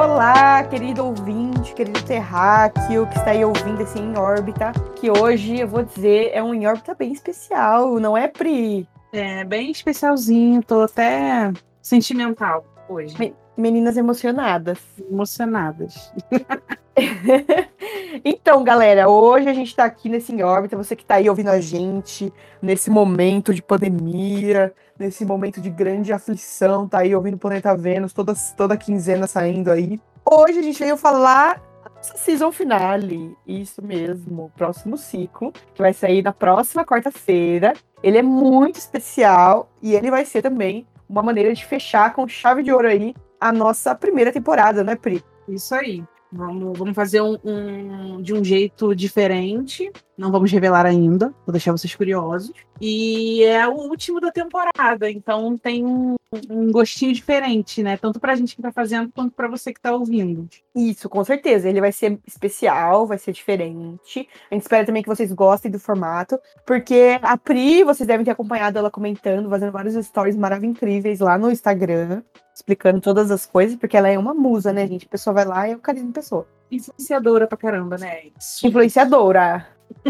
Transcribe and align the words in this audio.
Olá, 0.00 0.62
querido 0.62 1.04
ouvinte, 1.04 1.74
querido 1.74 2.00
terráqueo 2.04 3.04
que 3.08 3.18
está 3.18 3.32
aí 3.32 3.44
ouvindo 3.44 3.82
esse 3.82 3.98
Em 3.98 4.16
Órbita, 4.16 4.70
que 4.94 5.10
hoje 5.10 5.58
eu 5.58 5.66
vou 5.66 5.82
dizer 5.82 6.30
é 6.32 6.40
um 6.40 6.54
Em 6.54 6.68
Órbita 6.68 6.94
bem 6.94 7.12
especial, 7.12 7.98
não 7.98 8.16
é, 8.16 8.28
Pri? 8.28 8.88
É, 9.12 9.42
bem 9.42 9.72
especialzinho, 9.72 10.62
tô 10.62 10.82
até 10.82 11.52
sentimental 11.82 12.64
hoje. 12.88 13.18
Me- 13.18 13.34
Meninas 13.56 13.96
emocionadas. 13.96 14.78
Emocionadas. 15.10 16.12
então, 18.24 18.62
galera, 18.62 19.08
hoje 19.08 19.48
a 19.48 19.52
gente 19.52 19.74
tá 19.74 19.82
aqui 19.82 20.08
nesse 20.08 20.32
Em 20.32 20.44
Órbita, 20.44 20.76
você 20.76 20.94
que 20.94 21.04
tá 21.04 21.16
aí 21.16 21.28
ouvindo 21.28 21.48
a 21.48 21.60
gente 21.60 22.32
nesse 22.62 22.88
momento 22.88 23.52
de 23.52 23.60
pandemia, 23.60 24.72
nesse 24.98 25.24
momento 25.24 25.60
de 25.60 25.70
grande 25.70 26.12
aflição, 26.12 26.88
tá 26.88 26.98
aí 26.98 27.14
ouvindo 27.14 27.38
Planeta 27.38 27.76
Vênus, 27.76 28.12
toda, 28.12 28.34
toda 28.56 28.76
quinzena 28.76 29.26
saindo 29.26 29.70
aí. 29.70 30.00
Hoje 30.24 30.58
a 30.58 30.62
gente 30.62 30.78
veio 30.78 30.96
falar 30.96 31.62
season 32.00 32.52
finale, 32.52 33.36
isso 33.46 33.82
mesmo, 33.82 34.52
próximo 34.56 34.96
ciclo, 34.96 35.52
que 35.74 35.82
vai 35.82 35.92
sair 35.92 36.22
na 36.22 36.32
próxima 36.32 36.84
quarta-feira. 36.84 37.72
Ele 38.02 38.18
é 38.18 38.22
muito 38.22 38.76
especial 38.76 39.70
e 39.82 39.94
ele 39.94 40.10
vai 40.10 40.24
ser 40.24 40.42
também 40.42 40.86
uma 41.08 41.22
maneira 41.22 41.54
de 41.54 41.64
fechar 41.64 42.12
com 42.12 42.28
chave 42.28 42.62
de 42.62 42.72
ouro 42.72 42.88
aí 42.88 43.14
a 43.40 43.52
nossa 43.52 43.94
primeira 43.94 44.32
temporada, 44.32 44.84
né, 44.84 44.96
Pri? 44.96 45.22
Isso 45.48 45.74
aí. 45.74 46.04
Vamos, 46.30 46.78
vamos 46.78 46.94
fazer 46.94 47.22
um, 47.22 47.38
um- 47.42 48.20
de 48.20 48.34
um 48.34 48.44
jeito 48.44 48.94
diferente. 48.94 49.90
Não 50.16 50.30
vamos 50.30 50.50
revelar 50.50 50.84
ainda, 50.84 51.32
vou 51.46 51.52
deixar 51.52 51.72
vocês 51.72 51.94
curiosos. 51.94 52.52
E 52.80 53.42
é 53.44 53.66
o 53.66 53.72
último 53.72 54.20
da 54.20 54.30
temporada, 54.30 55.10
então 55.10 55.56
tem 55.56 55.86
um, 55.86 56.16
um 56.50 56.70
gostinho 56.70 57.12
diferente, 57.14 57.82
né? 57.82 57.96
Tanto 57.96 58.20
pra 58.20 58.34
gente 58.34 58.54
que 58.56 58.60
tá 58.62 58.70
fazendo, 58.72 59.10
quanto 59.12 59.32
pra 59.34 59.48
você 59.48 59.72
que 59.72 59.80
tá 59.80 59.92
ouvindo. 59.94 60.48
Isso, 60.74 61.08
com 61.08 61.24
certeza. 61.24 61.68
Ele 61.68 61.80
vai 61.80 61.92
ser 61.92 62.18
especial, 62.26 63.06
vai 63.06 63.16
ser 63.16 63.32
diferente. 63.32 64.28
A 64.50 64.54
gente 64.54 64.62
espera 64.62 64.84
também 64.84 65.02
que 65.02 65.08
vocês 65.08 65.32
gostem 65.32 65.70
do 65.70 65.78
formato, 65.78 66.38
porque 66.66 67.18
a 67.22 67.36
Pri, 67.38 67.84
vocês 67.84 68.06
devem 68.06 68.24
ter 68.24 68.32
acompanhado 68.32 68.76
ela 68.78 68.90
comentando, 68.90 69.48
fazendo 69.48 69.72
vários 69.72 69.94
stories 70.04 70.36
maravilhosos 70.36 70.58
incríveis 70.76 71.20
lá 71.20 71.38
no 71.38 71.50
Instagram, 71.50 72.22
explicando 72.58 73.00
todas 73.00 73.30
as 73.30 73.46
coisas, 73.46 73.76
porque 73.76 73.96
ela 73.96 74.08
é 74.08 74.18
uma 74.18 74.34
musa, 74.34 74.72
né, 74.72 74.86
gente? 74.86 75.06
A 75.06 75.08
pessoa 75.08 75.32
vai 75.32 75.44
lá 75.44 75.68
e 75.68 75.72
é 75.72 75.76
o 75.76 75.78
carisma 75.78 76.08
da 76.08 76.14
pessoa. 76.14 76.46
Influenciadora 76.70 77.46
pra 77.46 77.56
caramba, 77.56 77.96
né? 77.96 78.24
Influenciadora. 78.64 79.66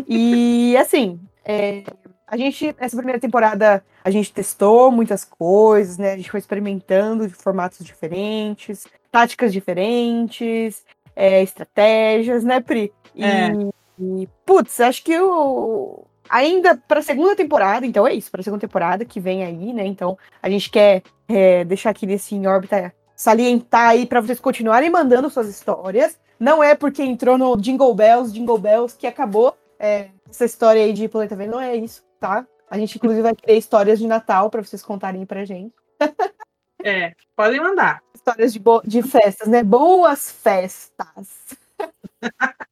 E 0.09 0.75
assim, 0.79 1.21
é, 1.45 1.85
a 2.27 2.37
gente, 2.37 2.75
essa 2.79 2.97
primeira 2.97 3.21
temporada, 3.21 3.85
a 4.03 4.11
gente 4.11 4.33
testou 4.33 4.91
muitas 4.91 5.25
coisas, 5.25 5.99
né? 5.99 6.13
A 6.13 6.17
gente 6.17 6.31
foi 6.31 6.41
experimentando 6.41 7.29
de 7.29 7.35
formatos 7.35 7.85
diferentes, 7.85 8.87
táticas 9.13 9.53
diferentes, 9.53 10.85
é, 11.15 11.43
estratégias, 11.43 12.43
né, 12.45 12.61
Pri? 12.61 12.93
E, 13.15 13.25
É. 13.25 13.53
e, 14.01 14.29
putz, 14.47 14.81
acho 14.81 15.05
que 15.05 15.21
o. 15.21 16.07
Ainda 16.29 16.77
para 16.77 17.01
a 17.01 17.03
segunda 17.03 17.35
temporada, 17.35 17.87
então 17.87 18.07
é 18.07 18.15
isso, 18.15 18.31
para 18.31 18.41
a 18.41 18.45
segunda 18.45 18.61
temporada 18.61 19.05
que 19.05 19.21
vem 19.21 19.45
aí, 19.45 19.73
né? 19.73 19.87
Então 19.87 20.19
a 20.43 20.49
gente 20.49 20.71
quer 20.71 21.03
é, 21.29 21.65
deixar 21.65 21.91
aqui 21.91 22.07
nesse 22.07 22.35
em 22.35 22.47
órbita 22.47 22.95
salientar 23.15 23.91
aí 23.91 24.07
para 24.07 24.21
vocês 24.21 24.39
continuarem 24.39 24.91
mandando 24.91 25.31
suas 25.31 25.49
histórias. 25.49 26.19
Não 26.39 26.63
é 26.63 26.75
porque 26.75 27.03
entrou 27.03 27.37
no 27.37 27.57
Jingle 27.57 27.95
Bells, 27.95 28.33
Jingle 28.33 28.59
Bells 28.59 28.97
que 28.97 29.07
acabou 29.07 29.57
é, 29.79 30.11
essa 30.29 30.45
história 30.45 30.83
aí 30.83 30.93
de 30.93 31.09
Planeta 31.09 31.35
Vênus, 31.35 31.55
não 31.55 31.61
é 31.61 31.77
isso, 31.77 32.05
tá? 32.21 32.47
A 32.71 32.79
gente, 32.79 32.97
inclusive, 32.97 33.23
vai 33.23 33.35
criar 33.35 33.57
histórias 33.57 33.99
de 33.99 34.07
Natal 34.07 34.51
para 34.51 34.63
vocês 34.63 34.83
contarem 34.83 35.25
pra 35.27 35.45
gente. 35.45 35.75
É, 36.85 37.13
podem 37.35 37.61
mandar. 37.61 38.05
Histórias 38.15 38.53
de, 38.53 38.61
de 38.85 39.03
festas, 39.03 39.49
né? 39.49 39.65
Boas 39.65 40.31
festas! 40.31 41.57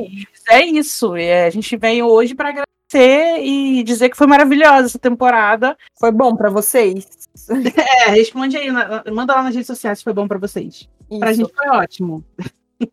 é 0.49 0.63
isso. 0.65 1.15
é, 1.15 1.45
a 1.45 1.49
gente 1.49 1.75
veio 1.75 2.05
hoje 2.05 2.35
para 2.35 2.49
agradecer 2.49 3.43
e 3.43 3.83
dizer 3.83 4.09
que 4.09 4.17
foi 4.17 4.27
maravilhosa 4.27 4.85
essa 4.85 4.99
temporada. 4.99 5.75
Foi 5.99 6.11
bom 6.11 6.35
pra 6.35 6.49
vocês? 6.49 7.07
É, 7.77 8.09
responde 8.09 8.57
aí, 8.57 8.69
manda 9.11 9.35
lá 9.35 9.43
nas 9.43 9.53
redes 9.53 9.67
sociais 9.67 9.99
se 9.99 10.03
foi 10.03 10.11
bom 10.11 10.27
para 10.27 10.39
vocês. 10.39 10.89
Pra 11.19 11.31
Isso. 11.31 11.41
gente 11.41 11.53
foi 11.55 11.69
ótimo. 11.69 12.25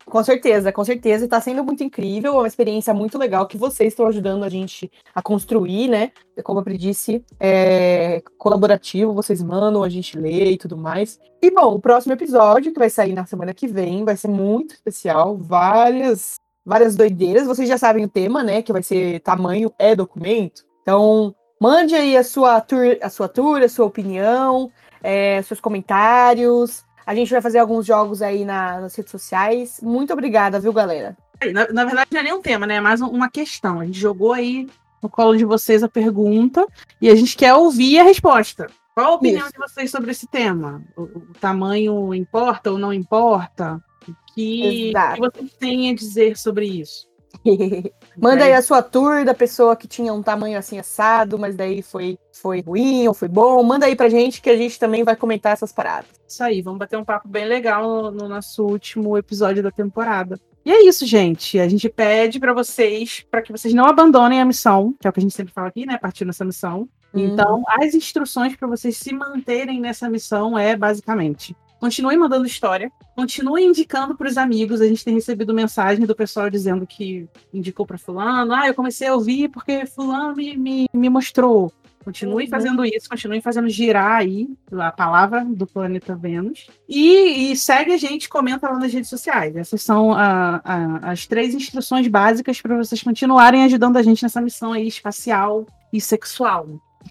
Com 0.05 0.23
certeza, 0.23 0.71
com 0.71 0.83
certeza. 0.83 1.25
Está 1.25 1.39
sendo 1.39 1.63
muito 1.63 1.83
incrível, 1.83 2.33
é 2.33 2.37
uma 2.37 2.47
experiência 2.47 2.93
muito 2.93 3.17
legal 3.17 3.47
que 3.47 3.57
vocês 3.57 3.93
estão 3.93 4.07
ajudando 4.07 4.43
a 4.43 4.49
gente 4.49 4.91
a 5.13 5.21
construir, 5.21 5.87
né? 5.87 6.11
Como 6.43 6.63
Pri 6.63 6.77
disse, 6.77 7.23
é 7.39 8.21
colaborativo, 8.37 9.13
vocês 9.13 9.43
mandam, 9.43 9.83
a 9.83 9.89
gente 9.89 10.17
lê 10.17 10.51
e 10.51 10.57
tudo 10.57 10.75
mais. 10.75 11.19
E 11.41 11.51
bom, 11.51 11.75
o 11.75 11.79
próximo 11.79 12.13
episódio, 12.13 12.73
que 12.73 12.79
vai 12.79 12.89
sair 12.89 13.13
na 13.13 13.25
semana 13.25 13.53
que 13.53 13.67
vem, 13.67 14.03
vai 14.03 14.17
ser 14.17 14.27
muito 14.27 14.73
especial, 14.73 15.37
várias, 15.37 16.35
várias 16.65 16.95
doideiras. 16.95 17.45
Vocês 17.45 17.69
já 17.69 17.77
sabem 17.77 18.05
o 18.05 18.09
tema, 18.09 18.43
né? 18.43 18.61
Que 18.61 18.73
vai 18.73 18.81
ser 18.81 19.19
tamanho 19.19 19.71
é 19.77 19.95
documento. 19.95 20.63
Então, 20.81 21.35
mande 21.61 21.93
aí 21.93 22.17
a 22.17 22.23
sua 22.23 22.59
tour, 22.61 22.97
a 23.01 23.09
sua 23.09 23.27
tour, 23.27 23.61
a 23.61 23.69
sua 23.69 23.85
opinião, 23.85 24.71
é, 25.03 25.41
seus 25.43 25.59
comentários. 25.59 26.84
A 27.05 27.13
gente 27.13 27.31
vai 27.31 27.41
fazer 27.41 27.59
alguns 27.59 27.85
jogos 27.85 28.21
aí 28.21 28.43
na- 28.43 28.81
nas 28.81 28.95
redes 28.95 29.11
sociais. 29.11 29.79
Muito 29.81 30.11
obrigada, 30.13 30.59
viu, 30.59 30.73
galera? 30.73 31.15
Na, 31.53 31.67
na 31.67 31.85
verdade, 31.85 32.09
não 32.11 32.19
é 32.19 32.23
nem 32.23 32.33
um 32.33 32.41
tema, 32.41 32.65
né? 32.65 32.75
É 32.75 32.81
mais 32.81 33.01
um- 33.01 33.09
uma 33.09 33.29
questão. 33.29 33.79
A 33.79 33.85
gente 33.85 33.99
jogou 33.99 34.33
aí 34.33 34.67
no 35.03 35.09
colo 35.09 35.35
de 35.37 35.45
vocês 35.45 35.83
a 35.83 35.89
pergunta 35.89 36.65
e 37.01 37.09
a 37.09 37.15
gente 37.15 37.35
quer 37.37 37.53
ouvir 37.53 37.99
a 37.99 38.03
resposta. 38.03 38.67
Qual 38.95 39.11
a 39.11 39.15
opinião 39.15 39.43
Isso. 39.43 39.51
de 39.53 39.59
vocês 39.59 39.91
sobre 39.91 40.11
esse 40.11 40.25
tema? 40.27 40.81
O, 40.95 41.01
o 41.03 41.21
tamanho 41.39 42.13
importa 42.13 42.71
ou 42.71 42.77
não 42.77 42.93
importa? 42.93 43.81
O 44.07 44.13
que, 44.33 44.91
que 44.93 45.19
vocês 45.19 45.53
têm 45.59 45.91
a 45.91 45.93
dizer 45.95 46.37
sobre 46.37 46.65
isso? 46.65 47.05
Manda 48.17 48.45
aí 48.45 48.53
a 48.53 48.61
sua 48.61 48.81
tour 48.81 49.23
da 49.23 49.33
pessoa 49.33 49.75
que 49.75 49.87
tinha 49.87 50.13
um 50.13 50.23
tamanho 50.23 50.57
assim 50.57 50.79
assado, 50.79 51.37
mas 51.37 51.55
daí 51.55 51.81
foi, 51.81 52.17
foi 52.33 52.61
ruim 52.61 53.07
ou 53.07 53.13
foi 53.13 53.27
bom. 53.27 53.61
Manda 53.63 53.85
aí 53.85 53.95
pra 53.95 54.09
gente 54.09 54.41
que 54.41 54.49
a 54.49 54.57
gente 54.57 54.79
também 54.79 55.03
vai 55.03 55.15
comentar 55.15 55.53
essas 55.53 55.71
paradas. 55.71 56.09
Isso 56.27 56.43
aí, 56.43 56.61
vamos 56.61 56.79
bater 56.79 56.97
um 56.97 57.05
papo 57.05 57.27
bem 57.27 57.45
legal 57.45 57.83
no, 57.83 58.11
no 58.11 58.29
nosso 58.29 58.65
último 58.65 59.17
episódio 59.17 59.61
da 59.61 59.71
temporada. 59.71 60.39
E 60.65 60.71
é 60.71 60.83
isso, 60.83 61.05
gente. 61.05 61.59
A 61.59 61.69
gente 61.69 61.87
pede 61.87 62.39
pra 62.39 62.51
vocês, 62.51 63.23
para 63.29 63.41
que 63.41 63.51
vocês 63.51 63.73
não 63.73 63.85
abandonem 63.85 64.41
a 64.41 64.45
missão, 64.45 64.95
que 64.99 65.05
é 65.05 65.09
o 65.09 65.13
que 65.13 65.19
a 65.19 65.21
gente 65.23 65.35
sempre 65.35 65.53
fala 65.53 65.67
aqui, 65.67 65.85
né? 65.85 65.97
Partir 65.97 66.25
nessa 66.25 66.43
missão. 66.43 66.89
Então, 67.13 67.63
as 67.69 67.93
instruções 67.93 68.55
para 68.57 68.67
vocês 68.67 68.97
se 68.97 69.13
manterem 69.13 69.79
nessa 69.79 70.09
missão 70.09 70.57
é 70.57 70.75
basicamente: 70.75 71.55
continue 71.85 72.17
mandando 72.17 72.47
história, 72.47 72.91
continue 73.15 73.63
indicando 73.63 74.15
para 74.15 74.27
os 74.27 74.37
amigos. 74.37 74.81
A 74.81 74.87
gente 74.87 75.05
tem 75.05 75.13
recebido 75.13 75.53
mensagem 75.53 76.03
do 76.03 76.15
pessoal 76.15 76.49
dizendo 76.49 76.87
que 76.87 77.27
indicou 77.53 77.85
para 77.85 77.95
fulano, 77.97 78.53
ah, 78.53 78.67
eu 78.67 78.73
comecei 78.73 79.07
a 79.07 79.13
ouvir 79.13 79.49
porque 79.49 79.85
fulano 79.85 80.35
me, 80.35 80.57
me, 80.57 80.87
me 80.91 81.09
mostrou. 81.09 81.71
Continue 82.03 82.43
Uhum. 82.45 82.49
fazendo 82.49 82.85
isso, 82.85 83.07
continue 83.09 83.39
fazendo 83.41 83.67
girar 83.69 84.17
aí 84.17 84.47
a 84.79 84.91
palavra 84.91 85.43
do 85.45 85.65
planeta 85.67 86.15
Vênus. 86.15 86.67
E, 86.89 87.51
e 87.51 87.55
segue 87.55 87.93
a 87.93 87.97
gente, 87.97 88.29
comenta 88.29 88.67
lá 88.69 88.77
nas 88.79 88.91
redes 88.93 89.09
sociais. 89.09 89.55
Essas 89.55 89.81
são 89.83 90.11
a- 90.13 90.61
a- 90.63 91.11
as 91.11 91.25
três 91.27 91.53
instruções 91.53 92.07
básicas 92.07 92.59
para 92.61 92.77
vocês 92.77 93.01
continuarem 93.03 93.63
ajudando 93.63 93.97
a 93.97 94.03
gente 94.03 94.21
nessa 94.23 94.41
missão 94.41 94.71
aí 94.73 94.87
espacial 94.87 95.65
e 95.93 95.99
sexual. 96.01 96.67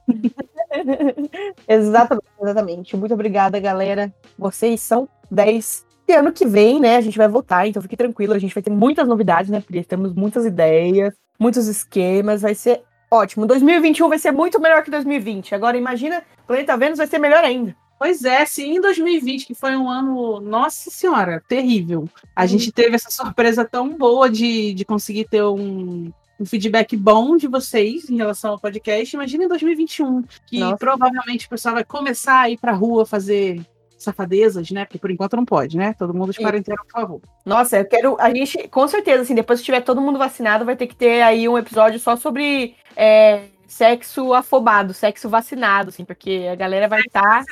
exatamente, 1.69 2.27
exatamente. 2.41 2.97
Muito 2.97 3.15
obrigada, 3.15 3.59
galera. 3.59 4.13
Vocês 4.39 4.81
são 4.81 5.09
10. 5.31 5.87
E 6.07 6.13
ano 6.13 6.33
que 6.33 6.45
vem, 6.45 6.81
né, 6.81 6.97
a 6.97 7.01
gente 7.01 7.17
vai 7.17 7.29
votar, 7.29 7.67
então 7.67 7.81
fique 7.81 7.97
tranquilo, 7.97 8.35
a 8.35 8.39
gente 8.39 8.53
vai 8.55 8.63
ter 8.63 8.71
muitas 8.71 9.09
novidades, 9.09 9.51
né, 9.51 9.61
porque 9.61 9.83
temos 9.83 10.13
muitas 10.13 10.45
ideias, 10.45 11.15
muitos 11.39 11.67
esquemas, 11.67 12.43
vai 12.43 12.55
ser 12.55 12.83
ótimo. 13.11 13.47
2021 13.47 14.09
vai 14.09 14.19
ser 14.19 14.31
muito 14.31 14.61
melhor 14.61 14.83
que 14.83 14.91
2020. 14.91 15.55
Agora 15.55 15.79
imagina, 15.79 16.23
Planeta 16.47 16.77
Vênus 16.77 16.99
vai 16.99 17.07
ser 17.07 17.19
melhor 17.19 17.43
ainda. 17.43 17.75
Pois 17.99 18.25
é, 18.25 18.45
se 18.45 18.63
em 18.63 18.81
2020, 18.81 19.47
que 19.47 19.55
foi 19.55 19.77
um 19.77 19.89
ano, 19.89 20.41
nossa 20.41 20.91
senhora, 20.91 21.43
terrível, 21.49 22.09
a 22.35 22.45
gente 22.45 22.73
teve 22.73 22.97
essa 22.97 23.11
surpresa 23.11 23.65
tão 23.65 23.97
boa 23.97 24.29
de, 24.29 24.75
de 24.75 24.85
conseguir 24.85 25.27
ter 25.27 25.43
um, 25.45 26.13
um 26.39 26.45
feedback 26.45 26.97
bom 26.97 27.37
de 27.37 27.47
vocês 27.47 28.09
em 28.11 28.17
relação 28.17 28.53
ao 28.53 28.59
podcast, 28.59 29.15
imagina 29.15 29.45
em 29.45 29.49
2021, 29.49 30.23
que 30.47 30.59
Nossa. 30.59 30.77
provavelmente 30.77 31.47
o 31.47 31.51
pessoal 31.51 31.75
vai 31.75 31.85
começar 31.85 32.41
a 32.41 32.51
ir 32.51 32.59
pra 32.59 32.73
rua 32.73 33.07
fazer 33.07 33.61
safadezas, 33.97 34.71
né? 34.71 34.85
Porque 34.85 34.99
por 34.99 35.11
enquanto 35.11 35.37
não 35.37 35.45
pode, 35.45 35.77
né? 35.77 35.95
Todo 35.95 36.15
mundo 36.15 36.33
de 36.33 36.41
quarentena, 36.41 36.77
por 36.85 36.91
favor. 36.91 37.21
Nossa, 37.45 37.79
eu 37.79 37.85
quero. 37.85 38.17
A 38.21 38.33
gente, 38.35 38.69
com 38.69 38.87
certeza, 38.87 39.23
assim, 39.23 39.35
depois 39.35 39.61
que 39.61 39.67
tiver 39.67 39.81
todo 39.81 40.01
mundo 40.01 40.19
vacinado, 40.19 40.65
vai 40.65 40.77
ter 40.77 40.87
que 40.87 40.97
ter 40.97 41.23
aí 41.23 41.49
um 41.49 41.57
episódio 41.57 41.99
só 41.99 42.17
sobre 42.17 42.77
é, 42.97 43.45
sexo 43.67 44.33
afobado, 44.35 44.93
sexo 44.93 45.29
vacinado, 45.29 45.89
assim, 45.89 46.05
porque 46.05 46.49
a 46.51 46.55
galera 46.55 46.89
vai 46.89 47.01
estar. 47.01 47.43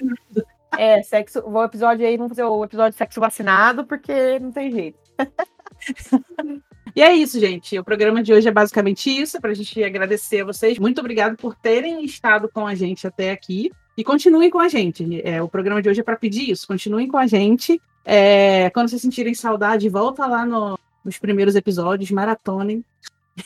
É, 0.76 1.02
sexo. 1.02 1.43
O 1.46 1.62
episódio 1.62 2.06
aí, 2.06 2.17
vamos 2.17 2.31
fazer 2.31 2.44
o 2.44 2.64
episódio 2.64 2.93
de 2.93 2.99
sexo 2.99 3.20
vacinado, 3.20 3.85
porque 3.85 4.38
não 4.38 4.52
tem 4.52 4.70
jeito. 4.70 4.99
E 6.94 7.03
é 7.03 7.15
isso, 7.15 7.41
gente. 7.41 7.79
O 7.79 7.85
programa 7.85 8.23
de 8.23 8.33
hoje 8.33 8.49
é 8.49 8.53
basicamente 8.53 9.11
isso, 9.11 9.41
para 9.41 9.50
a 9.50 9.55
gente 9.55 9.83
agradecer 9.83 10.43
a 10.43 10.44
vocês. 10.44 10.79
Muito 10.79 11.00
obrigado 11.00 11.37
por 11.37 11.55
terem 11.55 12.05
estado 12.05 12.49
com 12.49 12.67
a 12.67 12.75
gente 12.75 13.06
até 13.06 13.31
aqui. 13.31 13.71
E 13.97 14.03
continuem 14.05 14.50
com 14.50 14.59
a 14.59 14.69
gente. 14.69 15.21
É, 15.27 15.43
o 15.43 15.49
programa 15.49 15.81
de 15.83 15.89
hoje 15.89 16.00
é 16.00 16.05
para 16.05 16.17
pedir 16.17 16.50
isso. 16.50 16.67
Continuem 16.67 17.09
com 17.09 17.17
a 17.19 17.27
gente. 17.27 17.81
É, 18.05 18.69
quando 18.71 18.89
vocês 18.89 19.00
sentirem 19.03 19.35
saudade, 19.35 19.89
volta 19.89 20.27
lá 20.27 20.44
no- 20.44 20.79
nos 21.05 21.19
primeiros 21.19 21.55
episódios, 21.56 22.11
maratonem 22.11 22.85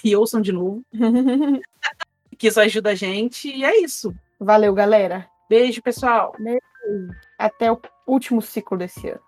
e 0.05 0.15
ouçam 0.17 0.41
de 0.41 0.53
novo, 0.53 0.83
que 2.39 2.49
isso 2.49 2.61
ajuda 2.61 2.91
a 2.91 2.95
gente. 2.95 3.49
E 3.49 3.65
é 3.65 3.81
isso. 3.81 4.15
Valeu, 4.39 4.73
galera. 4.75 5.29
Beijo, 5.49 5.83
pessoal. 5.83 6.35
Até 7.39 7.71
o 7.73 7.81
último 8.07 8.41
ciclo 8.43 8.77
desse 8.77 9.09
ano. 9.09 9.21